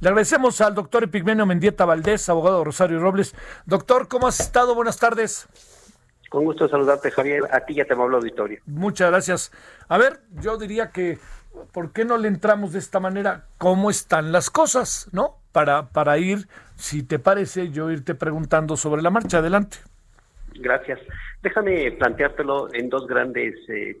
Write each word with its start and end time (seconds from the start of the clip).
Le 0.00 0.08
agradecemos 0.08 0.62
al 0.62 0.74
doctor 0.74 1.04
Epigmenio 1.04 1.44
Mendieta 1.44 1.84
Valdés, 1.84 2.26
abogado 2.30 2.60
de 2.60 2.64
Rosario 2.64 3.00
Robles. 3.00 3.34
Doctor, 3.66 4.08
¿cómo 4.08 4.28
has 4.28 4.40
estado? 4.40 4.74
Buenas 4.74 4.98
tardes. 4.98 5.46
Con 6.30 6.46
gusto 6.46 6.66
saludarte, 6.68 7.10
Javier. 7.10 7.42
A 7.52 7.60
ti 7.66 7.74
ya 7.74 7.84
te 7.84 7.92
hablo 7.92 8.16
auditorio. 8.16 8.60
Muchas 8.64 9.10
gracias. 9.10 9.52
A 9.88 9.98
ver, 9.98 10.20
yo 10.40 10.56
diría 10.56 10.90
que, 10.90 11.18
¿por 11.72 11.92
qué 11.92 12.06
no 12.06 12.16
le 12.16 12.28
entramos 12.28 12.72
de 12.72 12.78
esta 12.78 12.98
manera? 12.98 13.44
¿Cómo 13.58 13.90
están 13.90 14.32
las 14.32 14.48
cosas? 14.48 15.10
¿No? 15.12 15.36
Para, 15.52 15.90
para 15.90 16.16
ir, 16.16 16.48
si 16.76 17.02
te 17.02 17.18
parece, 17.18 17.68
yo 17.70 17.90
irte 17.90 18.14
preguntando 18.14 18.78
sobre 18.78 19.02
la 19.02 19.10
marcha. 19.10 19.38
Adelante. 19.38 19.76
Gracias. 20.54 20.98
Déjame 21.42 21.92
planteártelo 21.92 22.72
en 22.72 22.88
dos 22.88 23.06
grandes 23.06 23.54
eh, 23.68 24.00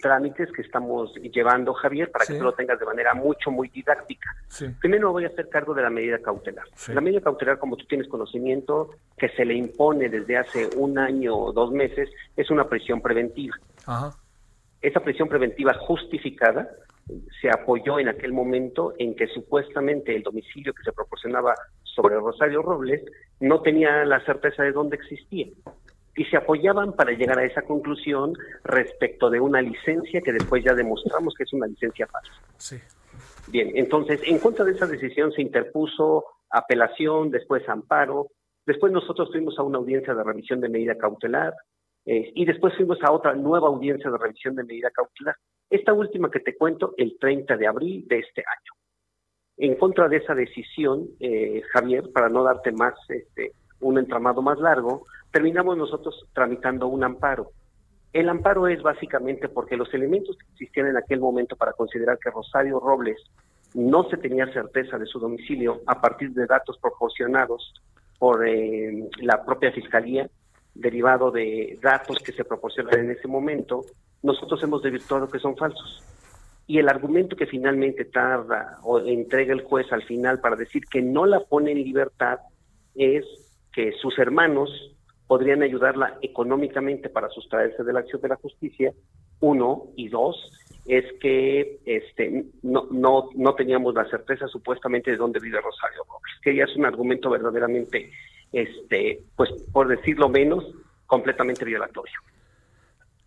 trámites 0.00 0.50
que 0.52 0.62
estamos 0.62 1.14
llevando, 1.14 1.72
Javier, 1.74 2.10
para 2.10 2.26
que 2.26 2.34
tú 2.34 2.44
lo 2.44 2.52
tengas 2.52 2.78
de 2.78 2.86
manera 2.86 3.14
mucho, 3.14 3.50
muy 3.50 3.68
didáctica. 3.68 4.34
Primero 4.80 5.12
voy 5.12 5.24
a 5.24 5.28
hacer 5.28 5.48
cargo 5.48 5.74
de 5.74 5.82
la 5.82 5.90
medida 5.90 6.18
cautelar. 6.18 6.64
La 6.88 7.00
medida 7.00 7.20
cautelar, 7.20 7.58
como 7.58 7.76
tú 7.76 7.84
tienes 7.86 8.08
conocimiento, 8.08 8.90
que 9.16 9.28
se 9.30 9.44
le 9.44 9.54
impone 9.54 10.08
desde 10.08 10.36
hace 10.36 10.70
un 10.76 10.98
año 10.98 11.36
o 11.36 11.52
dos 11.52 11.70
meses, 11.72 12.08
es 12.36 12.50
una 12.50 12.68
prisión 12.68 13.00
preventiva. 13.00 13.56
Esa 14.80 15.00
prisión 15.00 15.28
preventiva 15.28 15.74
justificada 15.74 16.68
se 17.40 17.50
apoyó 17.50 17.98
en 17.98 18.08
aquel 18.08 18.32
momento 18.32 18.94
en 18.98 19.14
que 19.16 19.26
supuestamente 19.28 20.14
el 20.14 20.22
domicilio 20.22 20.72
que 20.72 20.82
se 20.82 20.92
proporcionaba 20.92 21.54
sobre 21.82 22.14
Rosario 22.16 22.62
Robles 22.62 23.02
no 23.40 23.62
tenía 23.62 24.04
la 24.04 24.24
certeza 24.24 24.62
de 24.62 24.72
dónde 24.72 24.96
existía 24.96 25.48
y 26.20 26.26
se 26.26 26.36
apoyaban 26.36 26.92
para 26.92 27.12
llegar 27.12 27.38
a 27.38 27.44
esa 27.44 27.62
conclusión 27.62 28.34
respecto 28.62 29.30
de 29.30 29.40
una 29.40 29.62
licencia 29.62 30.20
que 30.20 30.34
después 30.34 30.62
ya 30.62 30.74
demostramos 30.74 31.32
que 31.32 31.44
es 31.44 31.52
una 31.54 31.66
licencia 31.66 32.06
falsa. 32.06 32.34
Sí. 32.58 32.76
Bien, 33.50 33.70
entonces, 33.74 34.20
en 34.26 34.38
contra 34.38 34.66
de 34.66 34.72
esa 34.72 34.86
decisión 34.86 35.32
se 35.32 35.40
interpuso 35.40 36.26
apelación, 36.50 37.30
después 37.30 37.66
amparo, 37.70 38.26
después 38.66 38.92
nosotros 38.92 39.30
fuimos 39.32 39.58
a 39.58 39.62
una 39.62 39.78
audiencia 39.78 40.14
de 40.14 40.22
revisión 40.22 40.60
de 40.60 40.68
medida 40.68 40.98
cautelar 40.98 41.54
eh, 42.04 42.30
y 42.34 42.44
después 42.44 42.74
fuimos 42.76 43.02
a 43.02 43.12
otra 43.12 43.32
nueva 43.32 43.68
audiencia 43.68 44.10
de 44.10 44.18
revisión 44.18 44.54
de 44.56 44.64
medida 44.64 44.90
cautelar. 44.90 45.36
Esta 45.70 45.94
última 45.94 46.30
que 46.30 46.40
te 46.40 46.54
cuento, 46.54 46.92
el 46.98 47.16
30 47.18 47.56
de 47.56 47.66
abril 47.66 48.06
de 48.06 48.18
este 48.18 48.42
año. 48.42 48.72
En 49.56 49.74
contra 49.76 50.06
de 50.06 50.18
esa 50.18 50.34
decisión, 50.34 51.08
eh, 51.18 51.62
Javier, 51.72 52.12
para 52.12 52.28
no 52.28 52.42
darte 52.42 52.72
más 52.72 52.92
este, 53.08 53.52
un 53.80 53.98
entramado 53.98 54.42
más 54.42 54.58
largo, 54.58 55.06
terminamos 55.30 55.76
nosotros 55.76 56.26
tramitando 56.32 56.88
un 56.88 57.04
amparo. 57.04 57.50
El 58.12 58.28
amparo 58.28 58.66
es 58.66 58.82
básicamente 58.82 59.48
porque 59.48 59.76
los 59.76 59.92
elementos 59.94 60.36
que 60.36 60.46
existían 60.52 60.88
en 60.88 60.96
aquel 60.96 61.20
momento 61.20 61.56
para 61.56 61.72
considerar 61.72 62.18
que 62.18 62.30
Rosario 62.30 62.80
Robles 62.80 63.18
no 63.74 64.08
se 64.10 64.16
tenía 64.16 64.52
certeza 64.52 64.98
de 64.98 65.06
su 65.06 65.20
domicilio 65.20 65.80
a 65.86 66.00
partir 66.00 66.32
de 66.32 66.46
datos 66.46 66.76
proporcionados 66.78 67.74
por 68.18 68.46
eh, 68.46 69.08
la 69.20 69.44
propia 69.44 69.72
Fiscalía, 69.72 70.28
derivado 70.74 71.30
de 71.30 71.78
datos 71.80 72.18
que 72.18 72.32
se 72.32 72.44
proporcionan 72.44 73.00
en 73.00 73.10
ese 73.12 73.28
momento, 73.28 73.84
nosotros 74.22 74.62
hemos 74.62 74.82
desvirtuado 74.82 75.28
que 75.28 75.38
son 75.38 75.56
falsos. 75.56 76.02
Y 76.66 76.78
el 76.78 76.88
argumento 76.88 77.36
que 77.36 77.46
finalmente 77.46 78.04
tarda 78.04 78.78
o 78.82 78.98
entrega 79.00 79.52
el 79.52 79.62
juez 79.62 79.90
al 79.92 80.02
final 80.02 80.40
para 80.40 80.56
decir 80.56 80.84
que 80.84 81.02
no 81.02 81.26
la 81.26 81.40
pone 81.40 81.72
en 81.72 81.82
libertad 81.82 82.38
es 82.94 83.24
que 83.72 83.92
sus 84.00 84.18
hermanos 84.18 84.70
podrían 85.26 85.62
ayudarla 85.62 86.18
económicamente 86.22 87.08
para 87.08 87.28
sustraerse 87.28 87.84
de 87.84 87.92
la 87.92 88.00
acción 88.00 88.20
de 88.20 88.28
la 88.28 88.36
justicia, 88.36 88.92
uno, 89.40 89.84
y 89.96 90.08
dos, 90.08 90.36
es 90.86 91.04
que 91.20 91.78
este 91.84 92.46
no, 92.62 92.88
no, 92.90 93.28
no 93.36 93.54
teníamos 93.54 93.94
la 93.94 94.08
certeza 94.10 94.48
supuestamente 94.48 95.12
de 95.12 95.16
dónde 95.16 95.38
vive 95.38 95.60
Rosario 95.60 96.02
Robles, 96.08 96.34
que 96.42 96.54
ya 96.54 96.64
es 96.64 96.76
un 96.76 96.84
argumento 96.84 97.30
verdaderamente, 97.30 98.10
este, 98.52 99.22
pues 99.36 99.50
por 99.72 99.88
decirlo 99.88 100.28
menos, 100.28 100.64
completamente 101.06 101.64
violatorio. 101.64 102.18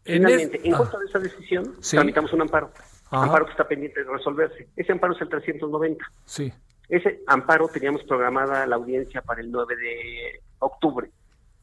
Finalmente, 0.03 0.59
en 0.63 0.73
contra 0.73 0.99
de 0.99 1.05
esa 1.05 1.19
decisión, 1.19 1.75
tramitamos 1.89 2.33
un 2.33 2.41
amparo. 2.41 2.71
Amparo 3.09 3.45
que 3.45 3.51
está 3.51 3.67
pendiente 3.67 4.03
de 4.03 4.11
resolverse. 4.11 4.67
Ese 4.75 4.91
amparo 4.91 5.13
es 5.13 5.21
el 5.21 5.29
390. 5.29 6.03
Sí. 6.25 6.51
Ese 6.93 7.21
amparo 7.25 7.67
teníamos 7.69 8.03
programada 8.03 8.67
la 8.67 8.75
audiencia 8.75 9.23
para 9.23 9.41
el 9.41 9.49
9 9.49 9.75
de 9.75 10.41
octubre 10.59 11.09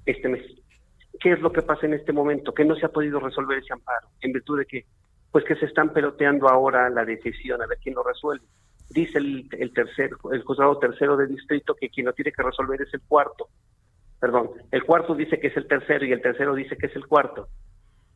este 0.05 0.29
mes. 0.29 0.43
¿Qué 1.21 1.31
es 1.31 1.41
lo 1.41 1.53
que 1.53 1.63
pasa 1.63 1.87
en 1.87 1.95
este 1.95 2.13
momento? 2.13 2.53
Que 2.53 2.65
no 2.65 2.75
se 2.75 2.87
ha 2.87 2.89
podido 2.89 3.21
resolver 3.21 3.59
ese 3.59 3.73
amparo, 3.73 4.09
en 4.23 4.33
virtud 4.33 4.59
de 4.59 4.67
que, 4.67 4.87
pues 5.31 5.45
que 5.45 5.55
se 5.55 5.67
están 5.67 5.93
peloteando 5.93 6.49
ahora 6.49 6.91
la 6.91 7.05
decisión, 7.05 7.63
a 7.63 7.69
ver 7.69 7.79
quién 7.81 7.95
lo 7.95 8.03
resuelve. 8.03 8.45
Dice 8.89 9.19
el, 9.19 9.47
el 9.53 9.73
tercer, 9.73 10.11
el 10.33 10.43
juzgado 10.43 10.77
tercero 10.81 11.17
de 11.17 11.29
distrito 11.29 11.77
que 11.77 11.91
quien 11.91 12.07
lo 12.07 12.13
tiene 12.13 12.33
que 12.33 12.43
resolver 12.43 12.83
es 12.83 12.93
el 12.93 13.03
cuarto. 13.03 13.51
Perdón, 14.19 14.51
el 14.73 14.83
cuarto 14.83 15.15
dice 15.15 15.39
que 15.39 15.47
es 15.47 15.57
el 15.57 15.69
tercero 15.69 16.05
y 16.07 16.11
el 16.11 16.23
tercero 16.23 16.57
dice 16.57 16.77
que 16.77 16.87
es 16.87 16.97
el 16.97 17.07
cuarto. 17.07 17.47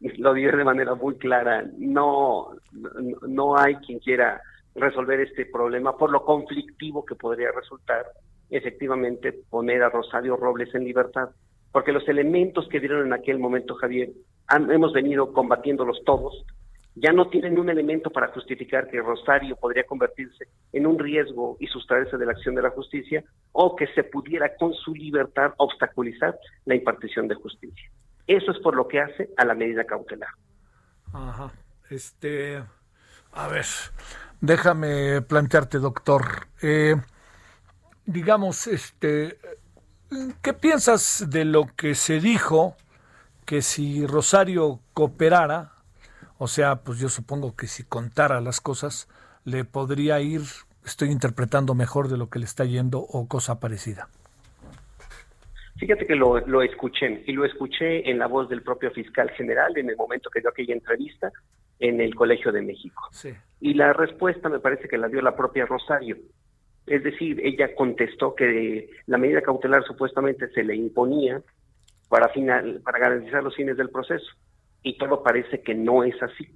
Lo 0.01 0.35
dice 0.35 0.57
de 0.57 0.65
manera 0.65 0.97
muy 0.97 1.15
clara. 1.17 1.65
No, 1.79 2.57
no 3.29 3.57
hay 3.57 3.77
quien 3.77 4.01
quiera 4.01 4.43
resolver 4.75 5.21
este 5.21 5.47
problema 5.47 5.97
por 5.97 6.11
lo 6.11 6.25
conflictivo 6.25 7.05
que 7.05 7.15
podría 7.15 7.53
resultar 7.53 8.07
efectivamente 8.51 9.33
poner 9.33 9.83
a 9.83 9.89
Rosario 9.89 10.37
Robles 10.37 10.75
en 10.75 10.85
libertad 10.85 11.31
porque 11.75 11.91
los 11.91 12.07
elementos 12.09 12.69
que 12.69 12.79
dieron 12.79 13.05
en 13.05 13.13
aquel 13.13 13.41
momento, 13.41 13.75
Javier, 13.75 14.11
hemos 14.71 14.93
venido 14.93 15.33
combatiéndolos 15.33 16.05
todos, 16.07 16.47
ya 16.95 17.13
no 17.13 17.29
tienen 17.31 17.59
un 17.59 17.69
elemento 17.69 18.11
para 18.11 18.29
justificar 18.29 18.87
que 18.87 19.03
Rosario 19.03 19.57
podría 19.57 19.83
convertirse 19.83 20.47
en 20.73 20.87
un 20.87 21.01
riesgo 21.01 21.57
y 21.59 21.67
sustraerse 21.67 22.17
de 22.17 22.27
la 22.27 22.31
acción 22.31 22.55
de 22.55 22.63
la 22.63 22.71
justicia 22.71 23.25
o 23.51 23.75
que 23.75 23.89
se 23.89 24.05
pudiera 24.05 24.55
con 24.55 24.73
su 24.73 24.95
libertad 24.95 25.53
obstaculizar 25.57 26.39
la 26.65 26.77
impartición 26.77 27.27
de 27.27 27.35
justicia. 27.35 27.91
Eso 28.29 28.53
es 28.53 28.59
por 28.61 28.77
lo 28.77 28.87
que 28.87 29.01
hace 29.01 29.31
a 29.37 29.45
la 29.45 29.57
medida 29.57 29.83
cautelar. 29.83 30.31
Ajá. 31.13 31.51
Este, 31.91 32.63
a 33.33 33.49
ver, 33.49 33.67
déjame 34.47 35.23
plantearte, 35.23 35.79
doctor. 35.79 36.47
Eh, 36.63 36.97
digamos, 38.07 38.67
este, 38.67 39.39
¿Qué 40.43 40.53
piensas 40.53 41.29
de 41.29 41.45
lo 41.45 41.67
que 41.77 41.95
se 41.95 42.21
dijo 42.21 42.77
que 43.47 43.63
si 43.63 44.07
Rosario 44.07 44.79
cooperara, 44.93 45.73
o 46.39 46.47
sea, 46.47 46.77
pues 46.77 47.01
yo 47.01 47.09
supongo 47.09 47.57
que 47.57 47.67
si 47.67 47.83
contara 47.83 48.41
las 48.41 48.61
cosas, 48.61 49.09
le 49.45 49.65
podría 49.65 50.21
ir, 50.21 50.43
estoy 50.85 51.11
interpretando 51.11 51.75
mejor 51.75 52.09
de 52.09 52.17
lo 52.17 52.29
que 52.29 52.39
le 52.39 52.45
está 52.45 52.65
yendo 52.65 53.01
o 53.01 53.27
cosa 53.27 53.59
parecida? 53.59 54.09
Fíjate 55.79 56.07
que 56.07 56.15
lo, 56.15 56.39
lo 56.47 56.63
escuché 56.63 57.25
y 57.27 57.33
lo 57.33 57.45
escuché 57.45 58.09
en 58.09 58.19
la 58.19 58.29
voz 58.29 58.49
del 58.49 58.63
propio 58.63 58.93
fiscal 58.93 59.31
general 59.31 59.77
en 59.77 59.91
el 59.91 59.97
momento 59.97 60.31
que 60.31 60.41
dio 60.41 60.51
aquella 60.51 60.75
entrevista 60.75 61.33
en 61.89 62.01
el 62.01 62.15
Colegio 62.15 62.51
de 62.51 62.63
México. 62.63 63.03
Sí. 63.13 63.31
Y 63.61 63.75
la 63.75 63.93
respuesta 63.93 64.49
me 64.49 64.59
parece 64.59 64.89
que 64.89 64.97
la 64.97 65.09
dio 65.09 65.21
la 65.21 65.37
propia 65.37 65.67
Rosario. 65.67 66.17
Es 66.87 67.03
decir, 67.03 67.41
ella 67.45 67.75
contestó 67.75 68.35
que 68.35 68.91
la 69.07 69.19
medida 69.19 69.43
cautelar 69.43 69.85
supuestamente 69.85 70.49
se 70.51 70.63
le 70.63 70.75
imponía 70.75 71.43
para, 72.09 72.29
final, 72.31 72.81
para 72.85 72.99
garantizar 72.99 73.43
los 73.43 73.55
fines 73.55 73.77
del 73.77 73.91
proceso 73.91 74.27
y 74.83 74.97
todo 74.97 75.23
parece 75.23 75.61
que 75.61 75.75
no 75.75 76.05
es 76.05 76.15
así. 76.23 76.49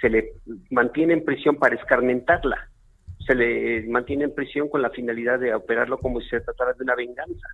Se 0.00 0.08
le 0.08 0.34
mantiene 0.70 1.14
en 1.14 1.24
prisión 1.24 1.56
para 1.56 1.74
escarmentarla, 1.74 2.70
se 3.26 3.34
le 3.34 3.82
mantiene 3.88 4.24
en 4.24 4.34
prisión 4.34 4.68
con 4.68 4.82
la 4.82 4.90
finalidad 4.90 5.40
de 5.40 5.54
operarlo 5.54 5.98
como 5.98 6.20
si 6.20 6.28
se 6.28 6.40
tratara 6.40 6.72
de 6.72 6.84
una 6.84 6.94
venganza. 6.94 7.48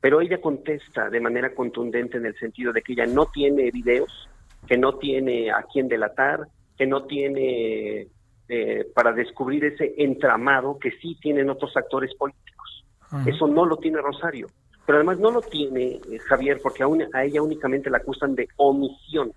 Pero 0.00 0.20
ella 0.20 0.40
contesta 0.40 1.10
de 1.10 1.20
manera 1.20 1.54
contundente 1.54 2.18
en 2.18 2.26
el 2.26 2.36
sentido 2.36 2.72
de 2.72 2.82
que 2.82 2.92
ella 2.92 3.06
no 3.06 3.26
tiene 3.26 3.70
videos, 3.70 4.28
que 4.66 4.78
no 4.78 4.98
tiene 4.98 5.50
a 5.50 5.64
quién 5.70 5.88
delatar, 5.88 6.46
que 6.76 6.86
no 6.86 7.04
tiene 7.04 8.08
eh, 8.48 8.86
para 8.94 9.12
descubrir 9.12 9.64
ese 9.64 9.94
entramado 9.98 10.78
que 10.78 10.90
sí 11.00 11.16
tienen 11.20 11.50
otros 11.50 11.76
actores 11.76 12.14
políticos. 12.14 12.84
Eso 13.26 13.46
no 13.46 13.64
lo 13.64 13.76
tiene 13.76 14.00
Rosario. 14.00 14.48
Pero 14.84 14.98
además 14.98 15.18
no 15.18 15.30
lo 15.30 15.40
tiene 15.40 16.00
eh, 16.10 16.18
Javier 16.26 16.60
porque 16.62 16.82
a, 16.82 17.24
ella 17.24 17.42
únicamente 17.42 17.88
la 17.90 17.98
acusan 17.98 18.34
de 18.34 18.48
omisión. 18.56 19.32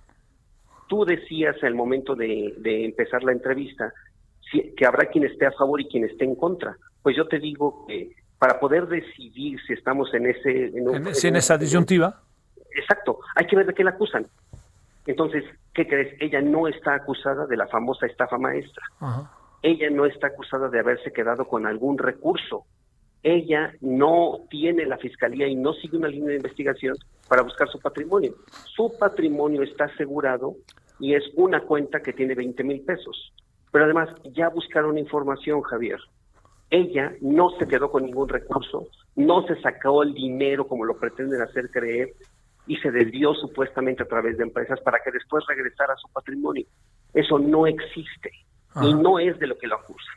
Tú 0.87 1.05
decías 1.05 1.55
al 1.63 1.75
momento 1.75 2.15
de, 2.15 2.53
empezar 2.63 3.23
la 3.23 3.33
entrevista, 3.33 3.93
que 4.51 4.85
habrá 4.85 5.05
quien 5.09 5.25
esté 5.25 5.45
a 5.45 5.51
favor 5.51 5.79
y 5.79 5.87
quien 5.87 6.05
esté 6.05 6.25
en 6.25 6.35
contra. 6.35 6.75
Pues 7.01 7.15
yo 7.15 7.27
te 7.27 7.39
digo 7.39 7.85
que 7.87 8.11
para 8.39 8.59
poder 8.59 8.87
decidir 8.87 9.59
si 9.65 9.73
estamos 9.73 10.13
en 10.13 10.27
ese... 10.27 10.67
En, 10.67 11.35
esa 11.35 11.57
disyuntiva. 11.57 12.21
Exacto, 12.71 13.19
hay 13.35 13.45
que 13.47 13.55
ver 13.55 13.65
de 13.65 13.73
qué 13.73 13.83
la 13.83 13.91
acusan. 13.91 14.27
Entonces, 15.07 15.45
¿qué 15.73 15.87
crees? 15.87 16.13
Ella 16.19 16.41
no 16.41 16.67
está 16.67 16.93
acusada 16.93 17.47
de 17.47 17.55
la 17.55 17.67
famosa 17.67 18.05
estafa 18.05 18.37
maestra. 18.37 18.83
Ella 19.63 19.89
no 19.89 20.05
está 20.05 20.27
acusada 20.27 20.69
de 20.69 20.79
haberse 20.79 21.11
quedado 21.11 21.45
con 21.47 21.65
algún 21.65 21.97
recurso. 21.97 22.65
Ella 23.23 23.73
no 23.81 24.41
tiene 24.49 24.85
la 24.85 24.97
fiscalía 24.97 25.47
y 25.47 25.55
no 25.55 25.73
sigue 25.73 25.97
una 25.97 26.09
línea 26.09 26.29
de 26.29 26.35
investigación 26.35 26.95
para 27.27 27.41
buscar 27.41 27.69
su 27.69 27.79
patrimonio. 27.79 28.35
Su 28.75 28.93
patrimonio 28.99 29.63
está 29.63 29.85
asegurado 29.85 30.55
y 30.99 31.15
es 31.15 31.23
una 31.35 31.61
cuenta 31.61 32.01
que 32.01 32.13
tiene 32.13 32.35
20 32.35 32.63
mil 32.65 32.81
pesos. 32.81 33.33
Pero 33.71 33.85
además 33.85 34.09
ya 34.33 34.49
buscaron 34.49 34.97
información, 34.97 35.61
Javier. 35.61 35.99
Ella 36.69 37.13
no 37.21 37.51
se 37.57 37.67
quedó 37.67 37.89
con 37.89 38.03
ningún 38.03 38.27
recurso, 38.27 38.87
no 39.15 39.47
se 39.47 39.59
sacó 39.61 40.03
el 40.03 40.13
dinero 40.13 40.67
como 40.67 40.83
lo 40.83 40.97
pretenden 40.97 41.41
hacer 41.41 41.71
creer 41.71 42.13
y 42.67 42.77
se 42.77 42.91
desvió 42.91 43.33
supuestamente 43.33 44.03
a 44.03 44.07
través 44.07 44.37
de 44.37 44.43
empresas 44.43 44.79
para 44.81 44.99
que 45.03 45.11
después 45.11 45.43
regresara 45.47 45.93
a 45.93 45.97
su 45.97 46.09
patrimonio. 46.09 46.65
Eso 47.13 47.39
no 47.39 47.65
existe 47.65 48.31
y 48.81 48.93
no 48.93 49.19
es 49.19 49.39
de 49.39 49.47
lo 49.47 49.57
que 49.57 49.67
lo 49.67 49.75
acusan. 49.75 50.15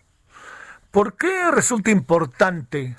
¿Por 0.91 1.17
qué 1.17 1.51
resulta 1.53 1.91
importante 1.91 2.97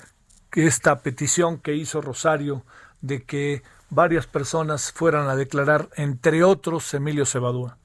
que 0.50 0.66
esta 0.66 1.02
petición 1.02 1.60
que 1.60 1.76
hizo 1.76 2.02
Rosario 2.02 2.64
de 3.02 3.24
que 3.24 3.64
varias 3.90 4.28
personas 4.28 4.92
fueran 4.92 5.28
a 5.28 5.36
declarar, 5.36 5.90
entre 5.98 6.44
otros 6.44 6.94
Emilio 6.94 7.26
Cebadúa? 7.26 7.78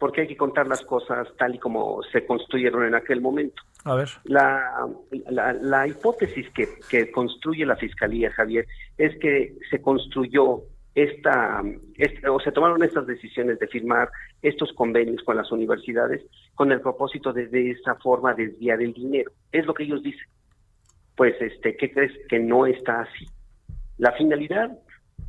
Porque 0.00 0.22
hay 0.22 0.26
que 0.26 0.36
contar 0.36 0.66
las 0.66 0.82
cosas 0.82 1.28
tal 1.38 1.54
y 1.54 1.58
como 1.58 2.02
se 2.10 2.26
construyeron 2.26 2.84
en 2.84 2.96
aquel 2.96 3.20
momento. 3.20 3.62
A 3.84 3.94
ver. 3.94 4.08
La, 4.24 4.88
la, 5.60 5.86
hipótesis 5.86 6.50
que, 6.50 6.66
que, 6.90 7.12
construye 7.12 7.64
la 7.64 7.76
Fiscalía, 7.76 8.32
Javier, 8.32 8.66
es 8.98 9.16
que 9.20 9.54
se 9.70 9.80
construyó 9.80 10.62
esta, 10.94 11.62
o 12.28 12.40
se 12.40 12.50
tomaron 12.50 12.82
estas 12.82 13.06
decisiones 13.06 13.58
de 13.60 13.68
firmar 13.68 14.08
estos 14.42 14.72
convenios 14.72 15.22
con 15.22 15.36
las 15.36 15.52
universidades 15.52 16.24
con 16.54 16.72
el 16.72 16.80
propósito 16.80 17.32
de 17.32 17.46
de 17.46 17.70
esa 17.70 17.94
forma 17.96 18.34
desviar 18.34 18.82
el 18.82 18.92
dinero. 18.92 19.30
Es 19.52 19.66
lo 19.66 19.74
que 19.74 19.84
ellos 19.84 20.02
dicen. 20.02 20.26
Pues, 21.14 21.34
este, 21.40 21.76
¿qué 21.76 21.92
crees 21.92 22.12
que 22.28 22.38
no 22.38 22.66
está 22.66 23.02
así? 23.02 23.26
La 23.98 24.12
finalidad 24.12 24.70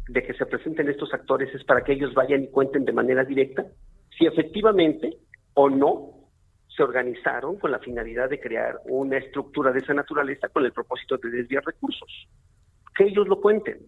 de 0.07 0.23
que 0.23 0.33
se 0.33 0.45
presenten 0.45 0.89
estos 0.89 1.13
actores 1.13 1.53
es 1.53 1.63
para 1.63 1.83
que 1.83 1.93
ellos 1.93 2.13
vayan 2.13 2.43
y 2.43 2.47
cuenten 2.47 2.85
de 2.85 2.93
manera 2.93 3.23
directa 3.23 3.65
si 4.21 4.27
efectivamente 4.27 5.17
o 5.55 5.67
no 5.67 6.11
se 6.67 6.83
organizaron 6.83 7.57
con 7.57 7.71
la 7.71 7.79
finalidad 7.79 8.29
de 8.29 8.39
crear 8.39 8.79
una 8.85 9.17
estructura 9.17 9.71
de 9.71 9.79
esa 9.79 9.95
naturaleza 9.95 10.47
con 10.49 10.63
el 10.63 10.71
propósito 10.71 11.17
de 11.17 11.31
desviar 11.31 11.63
recursos. 11.65 12.27
Que 12.95 13.05
ellos 13.05 13.27
lo 13.27 13.41
cuenten, 13.41 13.79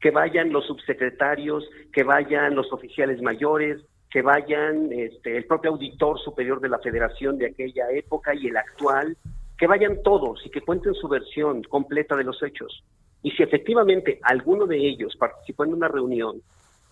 que 0.00 0.12
vayan 0.12 0.52
los 0.52 0.64
subsecretarios, 0.66 1.68
que 1.92 2.04
vayan 2.04 2.54
los 2.54 2.72
oficiales 2.72 3.20
mayores, 3.20 3.84
que 4.12 4.22
vayan 4.22 4.92
este, 4.92 5.36
el 5.36 5.44
propio 5.46 5.72
auditor 5.72 6.20
superior 6.20 6.60
de 6.60 6.68
la 6.68 6.78
federación 6.78 7.36
de 7.36 7.46
aquella 7.46 7.90
época 7.90 8.32
y 8.32 8.46
el 8.46 8.56
actual, 8.56 9.16
que 9.58 9.66
vayan 9.66 10.04
todos 10.04 10.40
y 10.46 10.50
que 10.50 10.60
cuenten 10.60 10.94
su 10.94 11.08
versión 11.08 11.64
completa 11.64 12.14
de 12.14 12.22
los 12.22 12.40
hechos. 12.44 12.84
Y 13.24 13.32
si 13.32 13.42
efectivamente 13.42 14.20
alguno 14.22 14.66
de 14.66 14.76
ellos 14.76 15.16
participó 15.16 15.64
en 15.64 15.72
una 15.72 15.88
reunión 15.88 16.42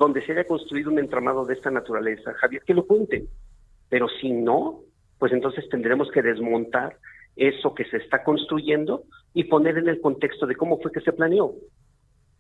donde 0.03 0.21
se 0.27 0.33
haya 0.33 0.49
construido 0.49 0.91
un 0.91 0.99
entramado 0.99 1.45
de 1.45 1.55
esta 1.55 1.71
naturaleza, 1.71 2.35
Javier, 2.35 2.63
que 2.67 2.75
lo 2.75 2.85
cuenten. 2.89 3.29
Pero 3.89 4.09
si 4.09 4.33
no, 4.33 4.81
pues 5.17 5.33
entonces 5.33 5.69
tendremos 5.69 6.11
que 6.11 6.23
desmontar 6.23 6.97
eso 7.37 7.73
que 7.73 7.85
se 7.85 7.99
está 7.99 8.25
construyendo 8.25 9.05
y 9.33 9.45
poner 9.45 9.79
en 9.79 9.89
el 9.89 10.01
contexto 10.01 10.45
de 10.49 10.57
cómo 10.57 10.81
fue 10.81 10.91
que 10.91 11.03
se 11.03 11.13
planeó. 11.13 11.55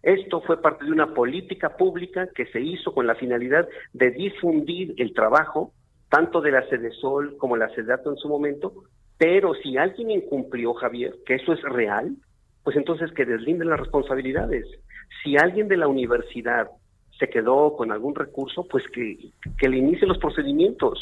Esto 0.03 0.41
fue 0.41 0.61
parte 0.61 0.85
de 0.85 0.91
una 0.91 1.14
política 1.14 1.76
pública 1.76 2.26
que 2.35 2.47
se 2.47 2.61
hizo 2.61 2.93
con 2.93 3.06
la 3.06 3.14
finalidad 3.14 3.69
de 3.93 4.11
difundir 4.11 4.94
el 4.97 5.15
trabajo 5.15 5.73
tanto 6.08 6.41
de 6.41 6.50
la 6.50 6.65
Sol 7.00 7.37
como 7.38 7.56
la 7.56 7.73
CEDATO 7.76 8.11
en 8.11 8.17
su 8.17 8.29
momento, 8.29 8.73
pero 9.19 9.55
si 9.55 9.76
alguien 9.76 10.11
incumplió, 10.11 10.75
Javier, 10.75 11.15
que 11.25 11.37
eso 11.37 11.53
es 11.53 11.62
real, 11.62 12.17
pues 12.65 12.76
entonces 12.76 13.12
que 13.12 13.25
deslinden 13.25 13.69
las 13.69 13.79
responsabilidades. 13.79 14.67
Si 15.23 15.37
alguien 15.37 15.69
de 15.69 15.76
la 15.76 15.87
universidad 15.87 16.69
se 17.22 17.30
quedó 17.30 17.76
con 17.76 17.92
algún 17.92 18.16
recurso, 18.16 18.66
pues 18.69 18.82
que, 18.92 19.30
que 19.56 19.69
le 19.69 19.76
inicie 19.76 20.08
los 20.08 20.19
procedimientos. 20.19 20.98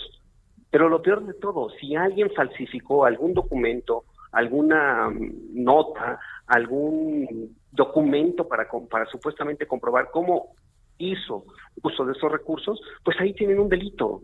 Pero 0.70 0.90
lo 0.90 1.00
peor 1.00 1.24
de 1.24 1.32
todo, 1.32 1.70
si 1.80 1.96
alguien 1.96 2.30
falsificó 2.36 3.06
algún 3.06 3.32
documento, 3.32 4.04
alguna 4.30 5.08
mm, 5.08 5.64
nota, 5.64 6.20
algún 6.46 7.56
documento 7.72 8.46
para, 8.46 8.68
para 8.90 9.06
supuestamente 9.06 9.66
comprobar 9.66 10.10
cómo 10.12 10.54
hizo 10.98 11.46
uso 11.82 12.04
de 12.04 12.12
esos 12.12 12.30
recursos, 12.30 12.78
pues 13.02 13.18
ahí 13.18 13.32
tienen 13.32 13.58
un 13.58 13.70
delito. 13.70 14.20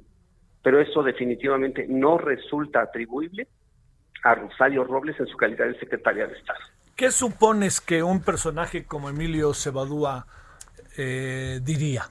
Pero 0.62 0.78
eso 0.78 1.02
definitivamente 1.02 1.86
no 1.88 2.18
resulta 2.18 2.82
atribuible 2.82 3.48
a 4.22 4.34
Rosario 4.34 4.84
Robles 4.84 5.18
en 5.18 5.28
su 5.28 5.36
calidad 5.38 5.64
de 5.64 5.78
secretaria 5.78 6.26
de 6.26 6.34
Estado. 6.34 6.60
¿Qué 6.94 7.10
supones 7.10 7.80
que 7.80 8.02
un 8.02 8.20
personaje 8.20 8.84
como 8.84 9.08
Emilio 9.08 9.54
Cebadúa 9.54 10.26
eh, 10.96 11.60
diría? 11.62 12.04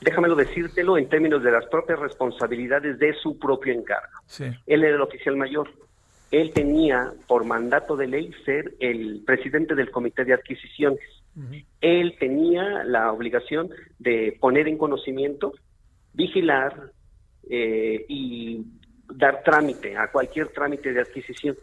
Déjamelo 0.00 0.34
decírtelo 0.34 0.98
en 0.98 1.08
términos 1.08 1.42
de 1.42 1.52
las 1.52 1.66
propias 1.66 1.98
responsabilidades 1.98 2.98
de 2.98 3.14
su 3.14 3.38
propio 3.38 3.72
encargo. 3.72 4.18
Él 4.66 4.84
era 4.84 4.96
el 4.96 5.00
oficial 5.00 5.36
mayor. 5.36 5.70
Él 6.32 6.50
tenía 6.52 7.12
por 7.28 7.44
mandato 7.44 7.96
de 7.96 8.08
ley 8.08 8.32
ser 8.44 8.74
el 8.80 9.22
presidente 9.24 9.74
del 9.74 9.90
comité 9.90 10.24
de 10.24 10.34
adquisiciones. 10.34 11.00
Él 11.80 12.16
tenía 12.18 12.84
la 12.84 13.12
obligación 13.12 13.70
de 13.98 14.36
poner 14.40 14.66
en 14.68 14.76
conocimiento, 14.76 15.52
vigilar 16.12 16.90
eh, 17.48 18.04
y 18.08 18.64
dar 19.14 19.42
trámite 19.42 19.96
a 19.96 20.10
cualquier 20.10 20.48
trámite 20.48 20.92
de 20.92 21.00
adquisición. 21.00 21.56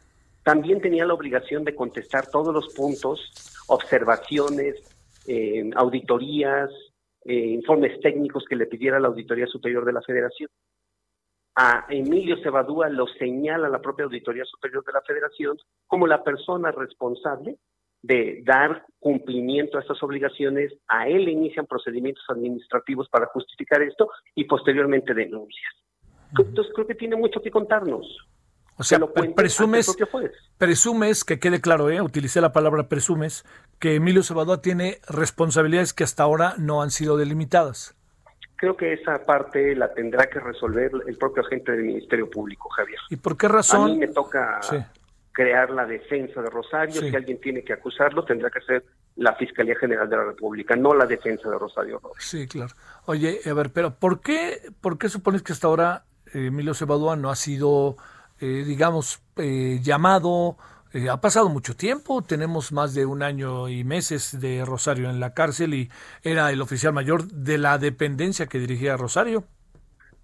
También 0.43 0.81
tenía 0.81 1.05
la 1.05 1.13
obligación 1.13 1.63
de 1.63 1.75
contestar 1.75 2.27
todos 2.27 2.53
los 2.53 2.73
puntos, 2.73 3.19
observaciones, 3.67 4.75
eh, 5.27 5.69
auditorías, 5.75 6.69
eh, 7.25 7.47
informes 7.47 7.99
técnicos 8.01 8.45
que 8.47 8.55
le 8.55 8.65
pidiera 8.65 8.99
la 8.99 9.09
Auditoría 9.09 9.47
Superior 9.47 9.85
de 9.85 9.93
la 9.93 10.01
Federación. 10.01 10.49
A 11.55 11.85
Emilio 11.89 12.37
Cebadúa 12.41 12.89
lo 12.89 13.05
señala 13.07 13.67
la 13.69 13.81
propia 13.81 14.05
Auditoría 14.05 14.45
Superior 14.45 14.83
de 14.85 14.93
la 14.93 15.01
Federación 15.01 15.57
como 15.87 16.07
la 16.07 16.23
persona 16.23 16.71
responsable 16.71 17.57
de 18.01 18.41
dar 18.45 18.85
cumplimiento 18.97 19.77
a 19.77 19.81
estas 19.81 20.01
obligaciones. 20.01 20.73
A 20.87 21.07
él 21.07 21.25
le 21.25 21.31
inician 21.31 21.67
procedimientos 21.67 22.23
administrativos 22.29 23.09
para 23.09 23.27
justificar 23.27 23.81
esto 23.81 24.09
y 24.35 24.45
posteriormente 24.45 25.13
denuncias. 25.13 25.73
Entonces 26.37 26.71
creo 26.73 26.87
que 26.87 26.95
tiene 26.95 27.15
mucho 27.15 27.41
que 27.41 27.51
contarnos. 27.51 28.05
O 28.79 28.83
sea, 28.83 28.97
presumes, 29.35 29.93
presumes, 30.57 31.25
que 31.25 31.37
quede 31.37 31.59
claro, 31.59 31.89
¿eh? 31.89 32.01
utilicé 32.01 32.39
la 32.39 32.53
palabra 32.53 32.87
presumes, 32.87 33.43
que 33.77 33.95
Emilio 33.95 34.23
Cebadúa 34.23 34.61
tiene 34.61 34.99
responsabilidades 35.09 35.93
que 35.93 36.05
hasta 36.05 36.23
ahora 36.23 36.53
no 36.57 36.81
han 36.81 36.89
sido 36.89 37.17
delimitadas. 37.17 37.97
Creo 38.55 38.77
que 38.77 38.93
esa 38.93 39.25
parte 39.25 39.75
la 39.75 39.93
tendrá 39.93 40.27
que 40.29 40.39
resolver 40.39 40.91
el 41.05 41.17
propio 41.17 41.43
agente 41.43 41.73
del 41.73 41.83
Ministerio 41.83 42.29
Público, 42.29 42.69
Javier. 42.69 42.99
¿Y 43.09 43.17
por 43.17 43.35
qué 43.35 43.49
razón? 43.49 43.81
A 43.81 43.93
mí 43.93 43.97
me 43.97 44.07
toca 44.07 44.61
crear 45.33 45.71
la 45.71 45.85
defensa 45.85 46.41
de 46.41 46.49
Rosario. 46.49 47.01
Si 47.01 47.13
alguien 47.13 47.41
tiene 47.41 47.65
que 47.65 47.73
acusarlo, 47.73 48.23
tendrá 48.23 48.49
que 48.49 48.61
ser 48.61 48.85
la 49.17 49.35
Fiscalía 49.35 49.75
General 49.77 50.09
de 50.09 50.15
la 50.15 50.23
República, 50.23 50.77
no 50.77 50.93
la 50.93 51.05
defensa 51.05 51.49
de 51.49 51.59
Rosario 51.59 52.01
Sí, 52.17 52.47
claro. 52.47 52.73
Oye, 53.07 53.41
a 53.45 53.53
ver, 53.53 53.71
pero 53.73 53.95
¿por 53.95 54.21
qué, 54.21 54.61
por 54.79 54.97
qué 54.97 55.09
supones 55.09 55.41
que 55.41 55.51
hasta 55.51 55.67
ahora 55.67 56.05
eh, 56.33 56.45
Emilio 56.45 56.73
Cebadúa 56.73 57.17
no 57.17 57.29
ha 57.29 57.35
sido 57.35 57.97
eh, 58.41 58.63
digamos, 58.65 59.21
eh, 59.37 59.79
llamado. 59.81 60.57
Eh, 60.93 61.07
ha 61.09 61.21
pasado 61.21 61.49
mucho 61.49 61.75
tiempo, 61.75 62.23
tenemos 62.23 62.71
más 62.71 62.95
de 62.95 63.05
un 63.05 63.21
año 63.21 63.69
y 63.69 63.83
meses 63.83 64.39
de 64.41 64.65
Rosario 64.65 65.09
en 65.09 65.19
la 65.19 65.35
cárcel 65.35 65.75
y 65.75 65.89
era 66.23 66.51
el 66.51 66.61
oficial 66.61 66.93
mayor 66.93 67.25
de 67.25 67.59
la 67.59 67.77
dependencia 67.77 68.47
que 68.47 68.57
dirigía 68.57 68.97
Rosario. 68.97 69.43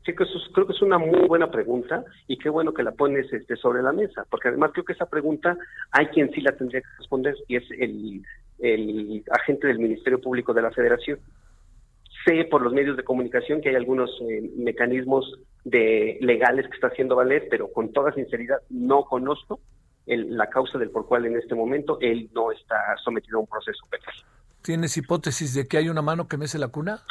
Sí, 0.06 0.14
creo 0.14 0.68
que 0.68 0.74
es 0.74 0.82
una 0.82 0.98
muy 0.98 1.28
buena 1.28 1.52
pregunta 1.52 2.04
y 2.28 2.38
qué 2.38 2.50
bueno 2.50 2.74
que 2.74 2.84
la 2.84 2.92
pones 2.92 3.32
este, 3.32 3.56
sobre 3.56 3.84
la 3.84 3.92
mesa, 3.92 4.26
porque 4.30 4.50
además 4.50 4.72
creo 4.74 4.86
que 4.86 4.94
esa 4.94 5.08
pregunta 5.08 5.58
hay 5.92 6.08
quien 6.08 6.32
sí 6.32 6.42
la 6.42 6.52
tendría 6.52 6.82
que 6.82 6.88
responder 7.00 7.36
y 7.48 7.58
es 7.58 7.64
el, 7.72 8.24
el 8.60 9.24
agente 9.32 9.68
del 9.68 9.80
Ministerio 9.80 10.22
Público 10.22 10.54
de 10.54 10.62
la 10.62 10.72
Federación. 10.72 11.20
Sé 12.26 12.46
por 12.46 12.62
los 12.62 12.74
medios 12.74 12.98
de 12.98 13.04
comunicación 13.04 13.62
que 13.62 13.70
hay 13.70 13.76
algunos 13.76 14.10
mecanismos 14.58 15.32
de 15.64 16.18
legales 16.22 16.68
que 16.68 16.76
está 16.76 16.88
haciendo 16.88 17.16
valer, 17.16 17.48
pero 17.50 17.72
con 17.72 17.94
toda 17.94 18.14
sinceridad 18.14 18.58
no 18.70 19.04
conozco 19.06 19.60
la 20.08 20.50
causa 20.50 20.78
del 20.78 20.92
por 20.92 21.08
cual 21.08 21.26
en 21.26 21.38
este 21.38 21.56
momento 21.56 21.98
él 22.02 22.30
no 22.34 22.52
está 22.52 22.76
sometido 23.04 23.38
a 23.38 23.42
un 23.42 23.48
proceso 23.48 23.86
penal. 23.90 24.14
¿Tienes 24.62 24.98
hipótesis 24.98 25.54
de 25.54 25.68
que 25.68 25.78
hay 25.78 25.90
una 25.90 26.02
mano 26.02 26.28
que 26.28 26.38
mece 26.38 26.58
la 26.58 26.68
cuna? 26.70 27.04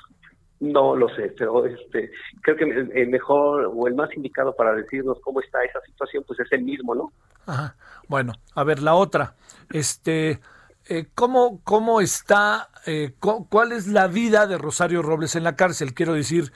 No 0.60 0.96
lo 0.96 1.08
sé, 1.14 1.34
pero 1.36 1.66
este, 1.66 2.10
creo 2.42 2.56
que 2.56 2.64
el 2.64 3.08
mejor 3.08 3.70
o 3.74 3.86
el 3.86 3.94
más 3.94 4.08
indicado 4.16 4.54
para 4.54 4.74
decirnos 4.74 5.18
cómo 5.20 5.40
está 5.40 5.62
esa 5.64 5.80
situación, 5.82 6.24
pues 6.26 6.40
es 6.40 6.50
el 6.52 6.62
mismo, 6.62 6.94
¿no? 6.94 7.12
Ajá. 7.46 7.76
Bueno, 8.08 8.32
a 8.54 8.64
ver, 8.64 8.80
la 8.80 8.94
otra. 8.94 9.34
Este, 9.70 10.40
eh, 10.86 11.06
¿cómo, 11.14 11.60
¿Cómo 11.64 12.00
está, 12.00 12.68
eh, 12.86 13.12
cuál 13.18 13.72
es 13.72 13.86
la 13.86 14.06
vida 14.06 14.46
de 14.46 14.58
Rosario 14.58 15.02
Robles 15.02 15.34
en 15.34 15.44
la 15.44 15.56
cárcel? 15.56 15.94
Quiero 15.94 16.12
decir, 16.12 16.52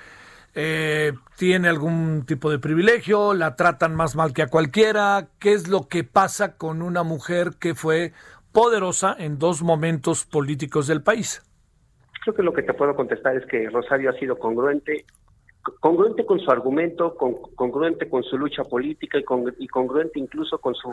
eh, 0.55 1.13
¿tiene 1.37 1.69
algún 1.69 2.27
tipo 2.27 2.51
de 2.51 2.59
privilegio? 2.59 3.33
¿La 3.33 3.57
tratan 3.57 3.95
más 3.95 4.17
mal 4.17 4.33
que 4.35 4.43
a 4.43 4.49
cualquiera? 4.49 5.29
¿Qué 5.39 5.53
es 5.53 5.69
lo 5.69 5.89
que 5.89 6.05
pasa 6.05 6.57
con 6.57 6.83
una 6.83 7.05
mujer 7.05 7.53
que 7.59 7.75
fue 7.75 8.13
poderosa 8.53 9.17
en 9.19 9.39
dos 9.39 9.63
momentos 9.63 10.27
políticos 10.27 10.87
del 10.87 11.03
país? 11.03 11.43
Creo 12.23 12.35
que 12.35 12.43
lo 12.43 12.53
que 12.53 12.63
te 12.63 12.75
puedo 12.75 12.95
contestar 12.95 13.37
es 13.37 13.47
que 13.47 13.71
Rosario 13.71 14.11
ha 14.11 14.15
sido 14.15 14.39
congruente, 14.39 15.07
congruente 15.81 16.27
con 16.27 16.39
su 16.39 16.51
argumento, 16.51 17.15
congruente 17.17 18.11
con 18.11 18.23
su 18.25 18.37
lucha 18.37 18.65
política 18.65 19.19
y, 19.19 19.25
y 19.59 19.69
congruente 19.69 20.19
incluso 20.19 20.59
con 20.59 20.75
su 20.75 20.93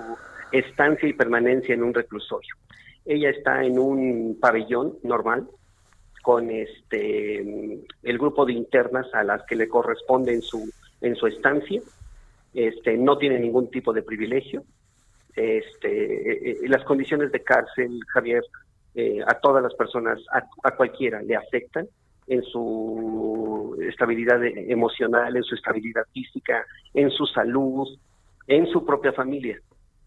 estancia 0.54 1.10
y 1.10 1.14
permanencia 1.14 1.74
en 1.74 1.84
un 1.84 1.94
reclusorio. 1.94 2.56
Ella 3.06 3.30
está 3.30 3.64
en 3.64 3.78
un 3.78 4.38
pabellón 4.40 4.98
normal 5.04 5.48
con 6.24 6.50
este 6.50 7.40
el 7.40 8.18
grupo 8.18 8.46
de 8.46 8.54
internas 8.54 9.06
a 9.14 9.24
las 9.24 9.44
que 9.44 9.56
le 9.56 9.68
corresponde 9.68 10.34
en 10.34 10.42
su 10.42 10.72
en 11.02 11.16
su 11.16 11.28
estancia. 11.28 11.82
Este 12.54 12.98
no 12.98 13.18
tiene 13.18 13.40
ningún 13.40 13.70
tipo 13.70 13.94
de 13.94 14.02
privilegio. 14.02 14.64
Este 15.36 16.50
eh, 16.50 16.58
eh, 16.64 16.70
las 16.70 16.84
condiciones 16.84 17.32
de 17.32 17.44
cárcel, 17.44 18.00
Javier, 18.08 18.44
eh, 18.96 19.20
a 19.28 19.34
todas 19.36 19.62
las 19.62 19.74
personas, 19.76 20.20
a, 20.64 20.72
cualquiera, 20.72 21.22
le 21.22 21.36
afectan 21.36 21.88
en 22.28 22.42
su 22.44 23.78
estabilidad 23.88 24.44
emocional, 24.44 25.36
en 25.36 25.44
su 25.44 25.54
estabilidad 25.54 26.06
física, 26.14 26.66
en 26.94 27.12
su 27.12 27.26
salud, 27.28 27.88
en 28.48 28.66
su 28.68 28.86
propia 28.86 29.12
familia. 29.12 29.60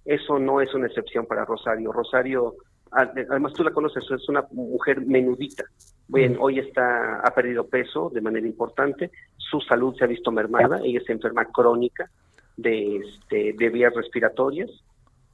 Eso 0.04 0.38
no 0.38 0.62
es 0.62 0.72
una 0.74 0.86
excepción 0.86 1.26
para 1.26 1.44
Rosario. 1.44 1.92
Rosario, 1.92 2.54
además 2.90 3.52
tú 3.52 3.64
la 3.64 3.70
conoces, 3.70 4.04
es 4.10 4.28
una 4.28 4.44
mujer 4.52 5.00
menudita. 5.00 5.64
Bien, 6.08 6.36
hoy 6.40 6.58
está 6.58 7.20
ha 7.20 7.34
perdido 7.34 7.66
peso 7.66 8.10
de 8.12 8.20
manera 8.20 8.46
importante, 8.46 9.10
su 9.36 9.60
salud 9.60 9.94
se 9.96 10.04
ha 10.04 10.06
visto 10.06 10.30
mermada, 10.30 10.80
ella 10.82 11.00
es 11.00 11.10
enferma 11.10 11.44
crónica 11.46 12.10
de, 12.56 12.96
este, 12.96 13.52
de 13.52 13.68
vías 13.68 13.94
respiratorias, 13.94 14.70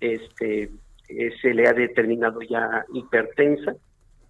este, 0.00 0.70
eh, 1.08 1.30
se 1.40 1.54
le 1.54 1.68
ha 1.68 1.72
determinado 1.72 2.40
ya 2.42 2.84
hipertensa 2.92 3.74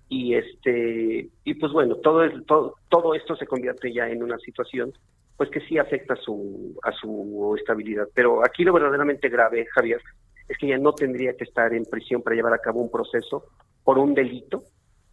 y 0.08 0.34
este 0.34 1.28
y 1.44 1.54
pues 1.54 1.72
bueno 1.72 1.96
todo, 1.96 2.28
todo 2.42 2.74
todo 2.88 3.14
esto 3.14 3.36
se 3.36 3.46
convierte 3.46 3.92
ya 3.92 4.08
en 4.08 4.22
una 4.22 4.38
situación 4.38 4.92
pues 5.36 5.50
que 5.50 5.60
sí 5.60 5.78
afecta 5.78 6.14
a 6.14 6.16
su 6.16 6.76
a 6.82 6.92
su 6.92 7.54
estabilidad 7.58 8.08
pero 8.12 8.44
aquí 8.44 8.64
lo 8.64 8.72
verdaderamente 8.72 9.28
grave 9.28 9.66
Javier 9.72 10.00
es 10.48 10.58
que 10.58 10.66
ella 10.66 10.78
no 10.78 10.92
tendría 10.92 11.36
que 11.36 11.44
estar 11.44 11.72
en 11.72 11.84
prisión 11.84 12.22
para 12.22 12.36
llevar 12.36 12.54
a 12.54 12.58
cabo 12.58 12.80
un 12.80 12.90
proceso 12.90 13.46
por 13.82 13.98
un 13.98 14.14
delito 14.14 14.64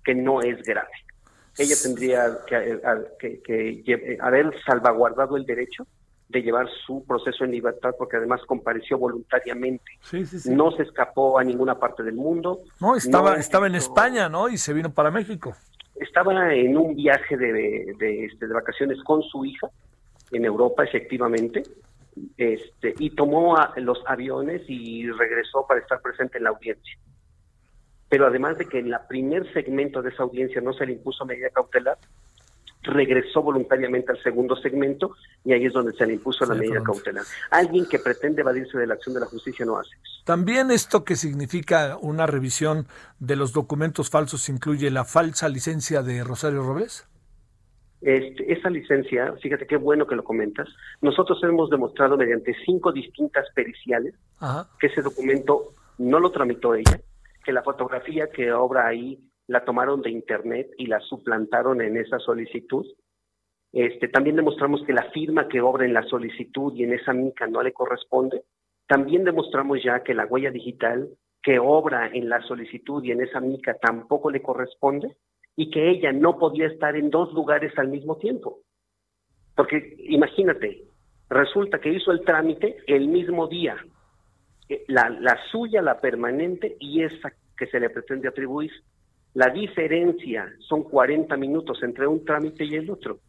que 0.04 0.16
no 0.16 0.42
es 0.42 0.62
grave 0.64 0.92
ella 1.58 1.76
tendría 1.82 2.38
que, 3.20 3.42
que 3.42 4.18
haber 4.22 4.52
salvaguardado 4.66 5.36
el 5.36 5.46
derecho 5.46 5.86
de 6.30 6.42
llevar 6.42 6.68
su 6.86 7.04
proceso 7.06 7.44
en 7.44 7.52
libertad 7.52 7.92
porque 7.98 8.18
además 8.18 8.42
compareció 8.48 8.98
voluntariamente. 8.98 9.92
No 10.46 10.72
se 10.72 10.84
escapó 10.84 11.38
a 11.38 11.44
ninguna 11.44 11.78
parte 11.78 12.04
del 12.04 12.16
mundo. 12.16 12.62
No, 12.80 12.96
estaba, 12.96 13.36
estaba 13.36 13.68
en 13.68 13.76
España, 13.76 14.30
¿no? 14.30 14.48
Y 14.48 14.58
se 14.58 14.72
vino 14.72 14.94
para 14.94 15.12
México. 15.12 15.54
Estaba 15.96 16.54
en 16.54 16.78
un 16.78 16.96
viaje 16.96 17.36
de, 17.36 17.96
de, 18.00 18.26
este, 18.26 18.48
de 18.48 18.54
vacaciones 18.54 18.98
con 19.04 19.22
su 19.24 19.44
hija 19.44 19.70
en 20.32 20.46
Europa, 20.46 20.86
efectivamente, 20.86 21.64
este, 22.38 22.96
y 23.00 23.12
tomó 23.12 23.58
los 23.78 24.04
aviones 24.06 24.62
y 24.68 25.10
regresó 25.12 25.66
para 25.68 25.80
estar 25.80 26.02
presente 26.02 26.38
en 26.38 26.46
la 26.46 26.50
audiencia. 26.52 26.98
Pero 28.10 28.28
además 28.28 28.58
de 28.58 28.66
que 28.66 28.80
en 28.80 28.90
la 28.90 29.08
primer 29.08 29.52
segmento 29.54 30.02
de 30.02 30.10
esa 30.10 30.24
audiencia 30.24 30.62
no 30.62 30.74
se 30.74 30.86
le 30.86 30.94
impuso 30.94 31.26
medida 31.26 31.50
cautelar, 31.50 31.98
regresó 32.84 33.42
voluntariamente 33.42 34.12
al 34.12 34.22
segundo 34.24 34.56
segmento 34.56 35.16
y 35.46 35.54
ahí 35.54 35.66
es 35.66 35.74
donde 35.74 35.94
se 35.94 36.06
le 36.06 36.14
impuso 36.14 36.46
la 36.46 36.56
medida 36.56 36.82
cautelar. 36.84 37.24
Alguien 37.52 37.86
que 37.86 38.00
pretende 38.00 38.42
evadirse 38.42 38.78
de 38.78 38.88
la 38.88 38.96
acción 38.96 39.14
de 39.14 39.22
la 39.22 39.28
justicia 39.28 39.66
no 39.66 39.78
hace 39.78 39.92
eso. 40.04 40.24
También 40.26 40.72
esto 40.72 41.04
que 41.04 41.16
significa 41.16 41.98
una 42.02 42.26
revisión 42.26 42.88
de 43.20 43.36
los 43.36 43.54
documentos 43.54 44.10
falsos 44.10 44.50
incluye 44.50 44.90
la 44.90 45.06
falsa 45.06 45.48
licencia 45.48 46.02
de 46.02 46.24
Rosario 46.24 46.64
Robles. 46.64 47.08
Este, 48.02 48.52
esa 48.52 48.70
licencia, 48.72 49.34
fíjate 49.42 49.68
qué 49.68 49.78
bueno 49.78 50.08
que 50.08 50.16
lo 50.16 50.24
comentas, 50.24 50.68
nosotros 51.02 51.40
hemos 51.44 51.70
demostrado 51.70 52.18
mediante 52.18 52.56
cinco 52.66 52.92
distintas 52.92 53.48
periciales 53.54 54.16
que 54.80 54.88
ese 54.88 55.04
documento 55.04 55.76
no 56.00 56.20
lo 56.20 56.32
tramitó 56.32 56.74
ella, 56.74 57.00
que 57.44 57.54
la 57.54 57.62
fotografía 57.62 58.28
que 58.32 58.52
obra 58.52 58.88
ahí 58.88 59.20
la 59.46 59.64
tomaron 59.64 60.02
de 60.02 60.10
internet 60.10 60.72
y 60.80 60.88
la 60.88 61.00
suplantaron 61.02 61.80
en 61.82 61.96
esa 61.96 62.18
solicitud. 62.18 62.88
Este, 63.72 64.08
también 64.08 64.36
demostramos 64.36 64.84
que 64.84 64.94
la 64.94 65.12
firma 65.12 65.48
que 65.48 65.62
obra 65.62 65.86
en 65.86 65.94
la 65.94 66.04
solicitud 66.04 66.74
y 66.74 66.84
en 66.84 66.94
esa 66.94 67.14
mica 67.14 67.46
no 67.46 67.62
le 67.62 67.72
corresponde. 67.72 68.44
También 68.88 69.24
demostramos 69.24 69.82
ya 69.84 70.02
que 70.02 70.16
la 70.16 70.26
huella 70.26 70.50
digital 70.50 71.08
que 71.44 71.60
obra 71.60 72.10
en 72.12 72.30
la 72.30 72.42
solicitud 72.44 73.04
y 73.04 73.12
en 73.12 73.22
esa 73.22 73.40
mica 73.40 73.76
tampoco 73.80 74.32
le 74.32 74.42
corresponde 74.42 75.16
y 75.56 75.70
que 75.70 75.90
ella 75.90 76.12
no 76.12 76.38
podía 76.38 76.68
estar 76.68 76.96
en 76.96 77.10
dos 77.10 77.34
lugares 77.34 77.78
al 77.78 77.90
mismo 77.90 78.18
tiempo. 78.18 78.60
Porque 79.56 79.96
imagínate, 80.00 80.84
resulta 81.30 81.80
que 81.80 81.94
hizo 81.94 82.12
el 82.12 82.22
trámite 82.22 82.78
el 82.88 83.08
mismo 83.08 83.48
día, 83.48 83.76
eh, 84.70 84.84
la, 84.88 85.10
la 85.10 85.38
suya, 85.52 85.82
la 85.82 86.00
permanente 86.00 86.78
y 86.80 87.04
esa 87.04 87.34
que 87.58 87.68
se 87.68 87.80
le 87.80 87.90
pretende 87.90 88.28
atribuir. 88.28 88.72
La 89.34 89.50
diferencia 89.50 90.52
son 90.68 90.84
40 90.84 91.38
minutos 91.38 91.82
entre 91.84 92.08
un 92.08 92.26
trámite 92.26 92.66
y 92.66 92.76
el 92.76 92.90
otro. 92.90 93.20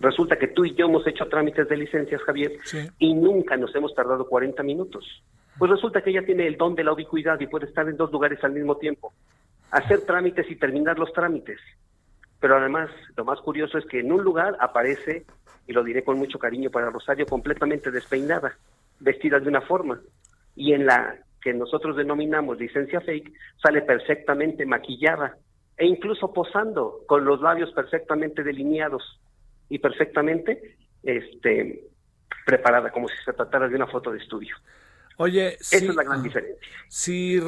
Resulta 0.00 0.38
que 0.38 0.48
tú 0.48 0.64
y 0.64 0.74
yo 0.74 0.86
hemos 0.86 1.06
hecho 1.06 1.26
trámites 1.26 1.68
de 1.68 1.76
licencias, 1.76 2.22
Javier, 2.22 2.52
y 2.98 3.14
nunca 3.14 3.56
nos 3.56 3.74
hemos 3.74 3.94
tardado 3.94 4.26
40 4.26 4.62
minutos. 4.62 5.04
Pues 5.58 5.70
resulta 5.70 6.02
que 6.02 6.10
ella 6.10 6.24
tiene 6.24 6.46
el 6.46 6.56
don 6.56 6.74
de 6.74 6.84
la 6.84 6.92
ubicuidad 6.92 7.40
y 7.40 7.46
puede 7.46 7.66
estar 7.66 7.88
en 7.88 7.96
dos 7.96 8.12
lugares 8.12 8.42
al 8.44 8.52
mismo 8.52 8.76
tiempo, 8.76 9.14
hacer 9.70 10.02
trámites 10.06 10.50
y 10.50 10.56
terminar 10.56 10.98
los 10.98 11.12
trámites. 11.12 11.60
Pero 12.40 12.56
además, 12.56 12.90
lo 13.16 13.24
más 13.24 13.40
curioso 13.40 13.78
es 13.78 13.86
que 13.86 14.00
en 14.00 14.12
un 14.12 14.22
lugar 14.22 14.56
aparece, 14.60 15.24
y 15.66 15.72
lo 15.72 15.82
diré 15.82 16.04
con 16.04 16.18
mucho 16.18 16.38
cariño 16.38 16.70
para 16.70 16.90
Rosario, 16.90 17.26
completamente 17.26 17.90
despeinada, 17.90 18.56
vestida 19.00 19.38
de 19.40 19.48
una 19.48 19.62
forma, 19.62 20.00
y 20.54 20.72
en 20.72 20.86
la 20.86 21.16
que 21.40 21.54
nosotros 21.54 21.96
denominamos 21.96 22.58
licencia 22.58 23.00
fake, 23.00 23.32
sale 23.62 23.82
perfectamente 23.82 24.66
maquillada 24.66 25.36
e 25.76 25.86
incluso 25.86 26.32
posando 26.32 27.00
con 27.06 27.24
los 27.24 27.40
labios 27.40 27.70
perfectamente 27.72 28.42
delineados 28.42 29.20
y 29.68 29.78
perfectamente 29.78 30.76
este, 31.02 31.84
preparada, 32.44 32.90
como 32.90 33.08
si 33.08 33.16
se 33.24 33.32
tratara 33.32 33.68
de 33.68 33.76
una 33.76 33.86
foto 33.86 34.10
de 34.10 34.18
estudio. 34.18 34.56
Oye, 35.18 35.54
esa 35.54 35.76
es 35.76 35.94
la 35.94 36.02
gran 36.02 36.22
diferencia. 36.22 36.56
Si 36.88 37.40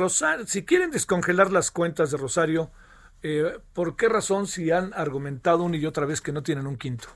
si 0.47 0.65
quieren 0.65 0.91
descongelar 0.91 1.53
las 1.53 1.71
cuentas 1.71 2.11
de 2.11 2.17
Rosario, 2.17 2.71
eh, 3.23 3.59
¿por 3.73 3.97
qué 3.97 4.09
razón 4.09 4.47
si 4.47 4.71
han 4.71 4.93
argumentado 4.95 5.65
una 5.65 5.77
y 5.77 5.87
otra 5.87 6.07
vez 6.07 6.21
que 6.21 6.33
no 6.33 6.43
tienen 6.43 6.67
un 6.67 6.77
quinto? 6.77 7.09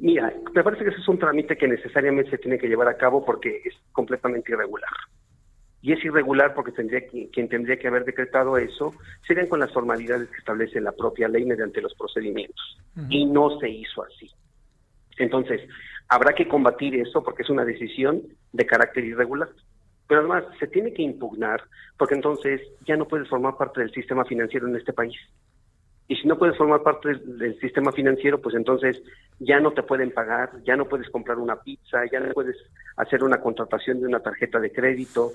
Mira, 0.00 0.32
me 0.54 0.64
parece 0.64 0.84
que 0.84 0.90
ese 0.90 1.00
es 1.00 1.08
un 1.08 1.18
trámite 1.18 1.56
que 1.56 1.68
necesariamente 1.68 2.30
se 2.30 2.38
tiene 2.38 2.58
que 2.58 2.68
llevar 2.68 2.88
a 2.88 2.96
cabo 2.96 3.24
porque 3.24 3.62
es 3.64 3.74
completamente 3.92 4.52
irregular. 4.52 4.90
Y 5.80 5.92
es 5.92 6.04
irregular 6.04 6.54
porque 6.54 6.72
tendría 6.72 7.06
quien 7.06 7.48
tendría 7.48 7.78
que 7.78 7.88
haber 7.88 8.04
decretado 8.04 8.56
eso 8.56 8.94
serían 9.26 9.48
con 9.48 9.58
las 9.60 9.72
formalidades 9.72 10.28
que 10.28 10.38
establece 10.38 10.80
la 10.80 10.92
propia 10.92 11.26
ley 11.26 11.44
mediante 11.44 11.80
los 11.80 11.94
procedimientos. 11.94 12.78
Y 13.08 13.24
no 13.24 13.58
se 13.58 13.68
hizo 13.68 14.04
así. 14.04 14.30
Entonces, 15.18 15.60
habrá 16.12 16.34
que 16.34 16.46
combatir 16.46 16.94
eso 16.96 17.22
porque 17.22 17.42
es 17.42 17.48
una 17.48 17.64
decisión 17.64 18.22
de 18.52 18.66
carácter 18.66 19.04
irregular. 19.04 19.48
Pero 20.06 20.20
además 20.20 20.44
se 20.60 20.66
tiene 20.66 20.92
que 20.92 21.02
impugnar 21.02 21.62
porque 21.96 22.14
entonces 22.14 22.60
ya 22.84 22.96
no 22.96 23.08
puedes 23.08 23.28
formar 23.28 23.56
parte 23.56 23.80
del 23.80 23.92
sistema 23.92 24.24
financiero 24.26 24.68
en 24.68 24.76
este 24.76 24.92
país. 24.92 25.16
Y 26.08 26.16
si 26.16 26.28
no 26.28 26.36
puedes 26.36 26.58
formar 26.58 26.82
parte 26.82 27.14
del, 27.14 27.58
sistema 27.60 27.92
financiero, 27.92 28.42
pues 28.42 28.54
entonces 28.54 29.00
ya 29.38 29.58
no 29.60 29.70
te 29.70 29.82
pueden 29.82 30.10
pagar, 30.10 30.50
ya 30.64 30.76
no 30.76 30.86
puedes 30.86 31.08
comprar 31.08 31.38
una 31.38 31.56
pizza, 31.56 32.04
ya 32.12 32.20
no 32.20 32.34
puedes 32.34 32.56
hacer 32.96 33.24
una 33.24 33.40
contratación 33.40 34.00
de 34.00 34.08
una 34.08 34.20
tarjeta 34.20 34.60
de 34.60 34.70
crédito. 34.70 35.32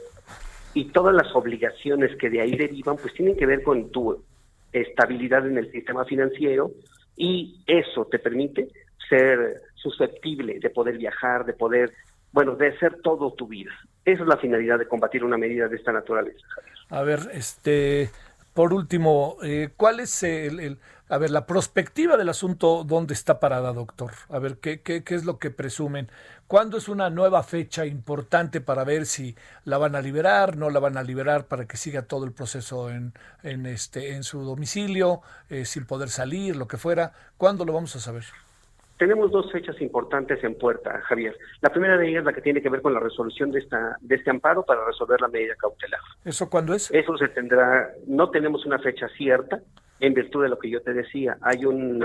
Y 0.75 0.91
todas 0.91 1.15
las 1.15 1.36
obligaciones 1.36 2.15
que 2.17 2.29
de 2.29 2.41
ahí 2.41 2.55
derivan, 2.55 2.98
pues 2.98 3.15
tienen 3.15 3.36
que 3.36 3.48
ver 3.48 3.63
con 3.63 3.89
tu 3.89 4.24
estabilidad 4.72 5.48
en 5.48 5.57
el 5.57 5.72
sistema 5.72 6.05
financiero 6.05 6.69
y 7.15 7.63
eso 7.65 8.05
te 8.05 8.19
permite 8.19 8.67
ser 9.10 9.62
susceptible 9.89 10.60
de 10.60 10.70
poder 10.70 10.98
viajar, 10.98 11.46
de 11.46 11.53
poder, 11.53 11.94
bueno, 12.32 12.56
de 12.56 12.67
hacer 12.67 13.01
todo 13.01 13.34
tu 13.34 13.48
vida. 13.48 13.72
Esa 14.06 14.24
es 14.24 14.27
la 14.27 14.38
finalidad 14.38 14.79
de 14.79 14.88
combatir 14.88 15.24
una 15.24 15.38
medida 15.38 15.67
de 15.67 15.75
esta 15.75 15.91
naturaleza. 15.91 16.46
A 16.89 17.01
ver, 17.03 17.20
este, 17.34 18.10
por 18.53 18.74
último, 18.74 19.38
eh, 19.44 19.70
¿cuál 19.75 20.00
es 20.00 20.24
el, 20.24 20.79
a 21.10 21.17
ver, 21.17 21.32
la 21.32 21.46
prospectiva 21.46 22.17
del 22.17 22.29
asunto, 22.29 22.84
¿dónde 22.84 23.13
está 23.13 23.39
parada, 23.39 23.72
doctor? 23.74 24.12
A 24.29 24.39
ver, 24.39 24.58
¿qué, 24.58 24.82
qué, 24.82 25.03
qué 25.03 25.15
es 25.15 25.25
lo 25.25 25.39
que 25.39 25.51
presumen? 25.51 26.10
¿Cuándo 26.48 26.77
es 26.77 26.89
una 26.89 27.10
nueva 27.10 27.44
fecha 27.44 27.86
importante 27.86 28.62
para 28.62 28.84
ver 28.84 29.06
si 29.06 29.36
la 29.65 29.77
van 29.77 29.96
a 29.96 30.01
liberar, 30.01 30.58
no 30.58 30.70
la 30.70 30.79
van 30.79 30.98
a 30.98 31.03
liberar 31.03 31.46
para 31.46 31.65
que 31.65 31.77
siga 31.77 32.03
todo 32.03 32.25
el 32.25 32.32
proceso 32.32 32.89
en, 32.89 33.13
en, 33.44 33.65
este, 33.65 34.15
en 34.15 34.24
su 34.24 34.44
domicilio, 34.44 35.22
eh, 35.50 35.65
sin 35.65 35.86
poder 35.86 36.10
salir, 36.10 36.56
lo 36.56 36.67
que 36.67 36.77
fuera? 36.77 37.13
¿Cuándo 37.38 37.65
lo 37.65 37.74
vamos 37.74 37.96
a 37.96 38.00
saber? 38.00 38.24
Tenemos 38.97 39.31
dos 39.31 39.51
fechas 39.51 39.79
importantes 39.79 40.43
en 40.43 40.57
puerta, 40.57 40.99
Javier. 41.01 41.37
La 41.61 41.69
primera 41.69 41.97
de 41.97 42.09
ellas 42.09 42.19
es 42.19 42.25
la 42.25 42.33
que 42.33 42.41
tiene 42.41 42.61
que 42.61 42.69
ver 42.69 42.81
con 42.81 42.93
la 42.93 42.99
resolución 42.99 43.51
de 43.51 43.59
esta 43.59 43.97
de 44.01 44.15
este 44.15 44.31
amparo 44.31 44.63
para 44.63 44.85
resolver 44.85 45.21
la 45.21 45.27
medida 45.27 45.55
cautelar. 45.55 45.99
¿Eso 46.25 46.49
cuándo 46.49 46.73
es? 46.73 46.89
Eso 46.91 47.15
se 47.17 47.27
tendrá, 47.29 47.91
no 48.07 48.31
tenemos 48.31 48.65
una 48.65 48.79
fecha 48.79 49.07
cierta, 49.09 49.61
en 49.99 50.13
virtud 50.13 50.43
de 50.43 50.49
lo 50.49 50.59
que 50.59 50.69
yo 50.69 50.81
te 50.81 50.93
decía. 50.93 51.37
Hay 51.41 51.65
un 51.65 52.03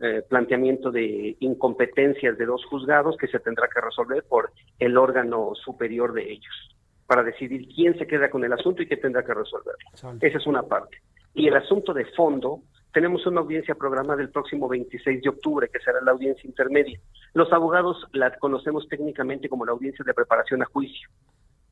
eh, 0.00 0.22
planteamiento 0.28 0.90
de 0.90 1.36
incompetencias 1.40 2.38
de 2.38 2.46
dos 2.46 2.64
juzgados 2.66 3.16
que 3.16 3.28
se 3.28 3.40
tendrá 3.40 3.68
que 3.68 3.80
resolver 3.80 4.24
por 4.28 4.52
el 4.78 4.96
órgano 4.96 5.52
superior 5.54 6.12
de 6.12 6.32
ellos, 6.32 6.76
para 7.06 7.22
decidir 7.22 7.68
quién 7.74 7.98
se 7.98 8.06
queda 8.06 8.30
con 8.30 8.44
el 8.44 8.52
asunto 8.52 8.82
y 8.82 8.86
qué 8.86 8.96
tendrá 8.96 9.24
que 9.24 9.34
resolverlo. 9.34 10.18
Esa 10.20 10.38
es 10.38 10.46
una 10.46 10.62
parte. 10.62 10.98
Y 11.34 11.48
el 11.48 11.56
asunto 11.56 11.92
de 11.92 12.04
fondo 12.16 12.62
tenemos 12.92 13.26
una 13.26 13.40
audiencia 13.40 13.74
programada 13.74 14.22
el 14.22 14.30
próximo 14.30 14.68
26 14.68 15.22
de 15.22 15.28
octubre, 15.28 15.68
que 15.72 15.78
será 15.80 16.00
la 16.00 16.12
audiencia 16.12 16.48
intermedia. 16.48 16.98
Los 17.34 17.52
abogados 17.52 18.06
la 18.12 18.30
conocemos 18.38 18.88
técnicamente 18.88 19.48
como 19.48 19.64
la 19.64 19.72
audiencia 19.72 20.04
de 20.04 20.14
preparación 20.14 20.62
a 20.62 20.66
juicio. 20.66 21.08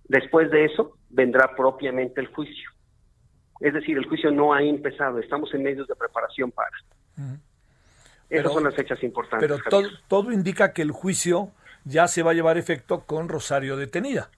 Después 0.09 0.51
de 0.51 0.67
eso 0.67 0.97
vendrá 1.11 1.55
propiamente 1.57 2.21
el 2.21 2.29
juicio. 2.29 2.71
Es 3.61 3.73
decir, 3.73 3.97
el 3.97 4.07
juicio 4.07 4.31
no 4.31 4.53
ha 4.53 4.63
empezado, 4.63 5.19
estamos 5.19 5.53
en 5.55 5.63
medios 5.63 5.89
de 5.89 5.95
preparación 5.97 6.53
para. 6.53 6.71
Esas 8.29 8.53
son 8.53 8.65
las 8.65 8.75
fechas 8.75 9.03
importantes. 9.03 9.49
Pero 9.49 9.63
todo, 9.71 9.89
todo 10.09 10.33
indica 10.33 10.73
que 10.73 10.83
el 10.83 10.91
juicio 10.91 11.53
ya 11.85 12.09
se 12.09 12.23
va 12.23 12.33
a 12.33 12.35
llevar 12.35 12.59
efecto 12.59 13.05
con 13.07 13.29
Rosario 13.29 13.77
detenida. 13.77 14.31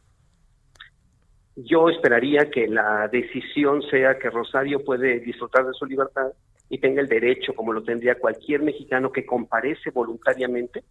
Yo 1.56 1.88
esperaría 1.88 2.50
que 2.50 2.68
la 2.68 3.08
decisión 3.08 3.82
sea 3.90 4.16
que 4.18 4.30
Rosario 4.30 4.85
puede 4.85 5.18
disfrutar 5.18 5.66
de 5.66 5.73
su 5.73 5.87
libertad 5.87 6.28
y 6.68 6.78
tenga 6.78 7.00
el 7.00 7.08
derecho, 7.08 7.54
como 7.54 7.72
lo 7.72 7.82
tendría 7.82 8.18
cualquier 8.18 8.62
mexicano 8.62 9.10
que 9.10 9.25
comparece 9.25 9.90
voluntariamente, 9.90 10.84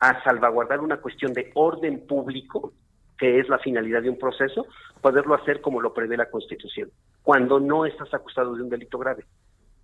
a 0.00 0.22
salvaguardar 0.22 0.80
una 0.80 0.98
cuestión 0.98 1.32
de 1.32 1.50
orden 1.54 2.06
público, 2.06 2.72
que 3.16 3.40
es 3.40 3.48
la 3.48 3.58
finalidad 3.58 4.02
de 4.02 4.10
un 4.10 4.18
proceso, 4.18 4.66
poderlo 5.00 5.34
hacer 5.34 5.60
como 5.60 5.80
lo 5.80 5.92
prevé 5.92 6.16
la 6.16 6.30
Constitución, 6.30 6.90
cuando 7.22 7.58
no 7.58 7.84
estás 7.84 8.12
acusado 8.14 8.54
de 8.54 8.62
un 8.62 8.68
delito 8.68 8.98
grave, 8.98 9.24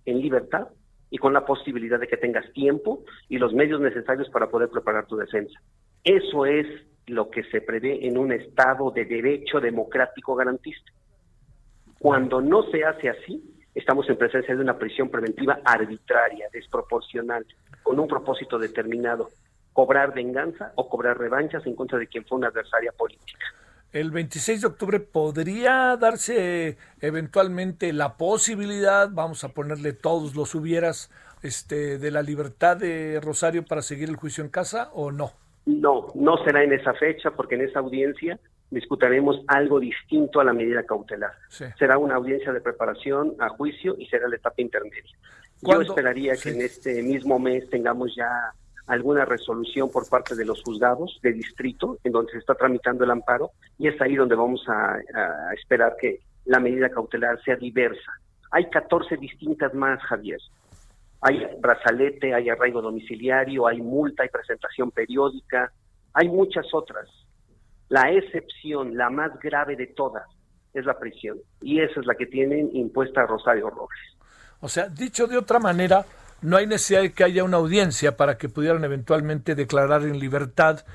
en 0.05 0.21
libertad 0.21 0.67
y 1.09 1.17
con 1.17 1.33
la 1.33 1.45
posibilidad 1.45 1.99
de 1.99 2.07
que 2.07 2.17
tengas 2.17 2.51
tiempo 2.53 3.03
y 3.29 3.37
los 3.37 3.53
medios 3.53 3.81
necesarios 3.81 4.29
para 4.29 4.49
poder 4.49 4.69
preparar 4.69 5.05
tu 5.05 5.15
defensa. 5.15 5.59
Eso 6.03 6.45
es 6.45 6.65
lo 7.07 7.29
que 7.29 7.43
se 7.45 7.61
prevé 7.61 8.07
en 8.07 8.17
un 8.17 8.31
Estado 8.31 8.91
de 8.91 9.05
derecho 9.05 9.59
democrático 9.59 10.35
garantista. 10.35 10.91
Cuando 11.99 12.41
no 12.41 12.63
se 12.63 12.83
hace 12.83 13.09
así, 13.09 13.54
estamos 13.75 14.09
en 14.09 14.17
presencia 14.17 14.55
de 14.55 14.61
una 14.61 14.77
prisión 14.77 15.09
preventiva 15.09 15.59
arbitraria, 15.63 16.47
desproporcional, 16.51 17.45
con 17.83 17.99
un 17.99 18.07
propósito 18.07 18.57
determinado, 18.57 19.29
cobrar 19.73 20.13
venganza 20.13 20.71
o 20.75 20.89
cobrar 20.89 21.17
revanchas 21.19 21.65
en 21.67 21.75
contra 21.75 21.99
de 21.99 22.07
quien 22.07 22.25
fue 22.25 22.37
una 22.37 22.47
adversaria 22.47 22.91
política. 22.97 23.45
El 23.91 24.11
26 24.11 24.61
de 24.61 24.67
octubre 24.67 24.99
podría 24.99 25.95
darse 25.97 26.77
eventualmente 26.99 27.93
la 27.93 28.17
posibilidad, 28.17 29.09
vamos 29.11 29.43
a 29.43 29.49
ponerle 29.49 29.93
todos 29.93 30.35
los 30.35 30.55
hubieras, 30.55 31.11
este, 31.43 31.97
de 31.99 32.11
la 32.11 32.21
libertad 32.21 32.77
de 32.77 33.19
Rosario 33.21 33.63
para 33.63 33.81
seguir 33.81 34.09
el 34.09 34.15
juicio 34.15 34.43
en 34.43 34.49
casa 34.49 34.89
o 34.93 35.11
no? 35.11 35.31
No, 35.65 36.07
no 36.15 36.43
será 36.43 36.63
en 36.63 36.73
esa 36.73 36.93
fecha 36.93 37.31
porque 37.31 37.55
en 37.55 37.61
esa 37.61 37.79
audiencia 37.79 38.39
discutiremos 38.71 39.41
algo 39.47 39.79
distinto 39.79 40.39
a 40.39 40.43
la 40.43 40.53
medida 40.53 40.83
cautelar. 40.83 41.33
Será 41.77 41.97
una 41.97 42.15
audiencia 42.15 42.51
de 42.51 42.61
preparación 42.61 43.35
a 43.39 43.49
juicio 43.49 43.95
y 43.97 44.05
será 44.07 44.27
la 44.27 44.35
etapa 44.35 44.61
intermedia. 44.61 45.15
Yo 45.61 45.81
esperaría 45.81 46.35
que 46.35 46.49
en 46.49 46.61
este 46.61 47.01
mismo 47.01 47.39
mes 47.39 47.69
tengamos 47.69 48.13
ya 48.15 48.53
alguna 48.87 49.25
resolución 49.25 49.89
por 49.89 50.07
parte 50.07 50.35
de 50.35 50.45
los 50.45 50.61
juzgados 50.63 51.19
de 51.23 51.33
distrito 51.33 51.97
en 52.03 52.11
donde 52.11 52.33
se 52.33 52.37
está 52.39 52.53
tramitando 52.53 53.03
el 53.03 53.11
amparo 53.11 53.51
y 53.79 53.87
es 53.87 53.99
ahí 53.99 54.15
donde 54.15 54.35
vamos 54.35 54.63
a, 54.67 54.99
esperar 55.53 55.95
que 55.99 56.19
la 56.45 56.59
medida 56.59 56.89
cautelar 56.89 57.41
sea 57.43 57.55
diversa. 57.55 58.11
Hay 58.51 58.69
14 58.69 59.17
distintas 59.17 59.73
más, 59.73 60.01
Javier. 60.03 60.39
Hay 61.21 61.47
brazalete, 61.59 62.33
hay 62.33 62.49
arraigo 62.49 62.81
domiciliario, 62.81 63.65
hay 63.65 63.81
multa, 63.81 64.23
hay 64.23 64.29
presentación 64.29 64.91
periódica, 64.91 65.71
hay 66.13 66.29
muchas 66.29 66.71
otras 66.71 67.09
la 67.89 68.11
excepción, 68.11 68.95
la 68.97 69.09
más 69.09 69.31
grave 69.39 69.75
de 69.75 69.87
todas, 69.87 70.23
es 70.73 70.85
la 70.85 70.97
prisión. 70.97 71.37
Y 71.61 71.79
esa 71.79 71.99
es 71.99 72.05
la 72.05 72.15
que 72.15 72.25
tienen 72.25 72.69
impuesta 72.73 73.25
Rosario 73.25 73.69
Robles. 73.69 73.99
O 74.59 74.67
sea, 74.67 74.89
dicho 74.89 75.27
de 75.27 75.37
otra 75.37 75.59
manera, 75.59 76.05
no 76.41 76.57
hay 76.57 76.67
necesidad 76.67 77.01
de 77.01 77.13
que 77.13 77.23
haya 77.23 77.43
una 77.43 77.57
audiencia 77.57 78.17
para 78.17 78.37
que 78.37 78.49
pudieran 78.49 78.83
eventualmente 78.83 79.55
declarar 79.55 80.03
en 80.03 80.19
libertad 80.19 80.85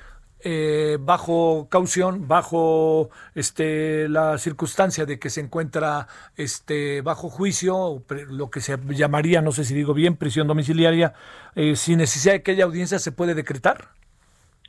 eh, 0.42 0.96
bajo 0.98 1.68
caución, 1.70 2.26
bajo 2.26 3.10
este 3.34 4.08
la 4.08 4.38
circunstancia 4.38 5.04
de 5.04 5.18
que 5.18 5.28
se 5.28 5.42
encuentra 5.42 6.08
este 6.34 7.02
bajo 7.02 7.28
juicio, 7.28 8.02
lo 8.28 8.50
que 8.50 8.62
se 8.62 8.78
llamaría, 8.88 9.42
no 9.42 9.52
sé 9.52 9.64
si 9.64 9.74
digo 9.74 9.92
bien, 9.92 10.16
prisión 10.16 10.46
domiciliaria, 10.46 11.12
eh, 11.54 11.76
sin 11.76 11.98
necesidad 11.98 12.34
de 12.34 12.42
que 12.42 12.52
haya 12.52 12.64
audiencia 12.64 12.98
se 12.98 13.12
puede 13.12 13.34
decretar. 13.34 13.88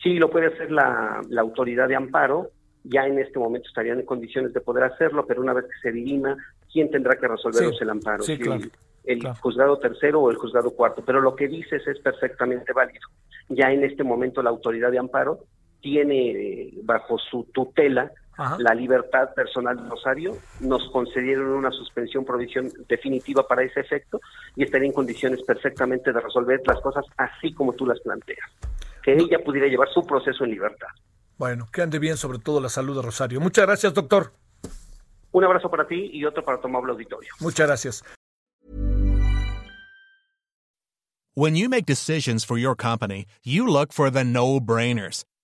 Sí, 0.01 0.15
lo 0.15 0.29
puede 0.29 0.47
hacer 0.47 0.71
la, 0.71 1.21
autoridad 1.37 1.87
de 1.87 1.95
amparo, 1.95 2.49
ya 2.83 3.05
en 3.05 3.19
este 3.19 3.37
momento 3.37 3.67
estarían 3.67 3.99
en 3.99 4.05
condiciones 4.05 4.53
de 4.53 4.61
poder 4.61 4.85
hacerlo, 4.85 5.25
pero 5.27 5.41
una 5.41 5.53
vez 5.53 5.65
que 5.65 5.79
se 5.81 5.91
dirima, 5.91 6.35
¿quién 6.71 6.89
tendrá 6.89 7.15
que 7.19 7.27
resolverlos 7.27 7.79
el 7.81 7.89
amparo? 7.89 8.23
Sí, 8.23 8.37
claro, 8.37 8.63
el, 9.03 9.27
juzgado 9.39 9.77
tercero 9.77 10.21
o 10.21 10.31
el 10.31 10.37
juzgado 10.37 10.71
cuarto, 10.71 11.03
pero 11.05 11.21
lo 11.21 11.35
que 11.35 11.47
dices 11.47 11.85
es 11.87 11.99
perfectamente 11.99 12.73
válido. 12.73 13.07
Ya 13.49 13.71
en 13.71 13.83
este 13.83 14.03
momento 14.03 14.41
la 14.41 14.49
autoridad 14.49 14.91
de 14.91 14.99
amparo 14.99 15.39
tiene 15.81 16.31
eh, 16.31 16.73
bajo 16.83 17.17
su 17.17 17.47
tutela 17.51 18.11
la 18.59 18.73
libertad 18.73 19.33
personal 19.35 19.77
de 19.77 19.89
Rosario, 19.89 20.37
nos 20.59 20.89
concedieron 20.91 21.47
una 21.47 21.71
suspensión 21.71 22.25
provisión 22.25 22.71
definitiva 22.87 23.47
para 23.47 23.63
ese 23.63 23.81
efecto 23.81 24.19
y 24.55 24.63
estaría 24.63 24.87
en 24.87 24.93
condiciones 24.93 25.41
perfectamente 25.43 26.11
de 26.11 26.19
resolver 26.19 26.61
las 26.65 26.79
cosas 26.81 27.05
así 27.17 27.53
como 27.53 27.73
tú 27.73 27.85
las 27.85 27.99
planteas 27.99 28.49
que 29.01 29.13
ella 29.13 29.39
pudiera 29.43 29.67
llevar 29.67 29.89
su 29.89 30.05
proceso 30.05 30.43
en 30.43 30.51
libertad. 30.51 30.87
Bueno, 31.37 31.67
que 31.71 31.81
ande 31.81 31.99
bien 31.99 32.17
sobre 32.17 32.39
todo 32.39 32.61
la 32.61 32.69
salud 32.69 32.95
de 32.95 33.01
Rosario. 33.01 33.39
Muchas 33.41 33.65
gracias, 33.65 33.93
doctor. 33.93 34.33
Un 35.31 35.43
abrazo 35.43 35.69
para 35.69 35.87
ti 35.87 36.09
y 36.13 36.25
otro 36.25 36.43
para 36.43 36.59
tu 36.59 36.67
amable 36.67 36.91
auditorio. 36.91 37.33
Muchas 37.39 37.67
gracias. 37.67 38.03
When 41.33 41.55
you 41.55 41.69
make 41.69 41.85
decisions 41.85 42.45
for 42.45 42.57
your 42.57 42.75
company, 42.75 43.25
you 43.43 43.65
look 43.65 43.93
for 43.93 44.11
the 44.11 44.25
no-brainers. 44.25 45.23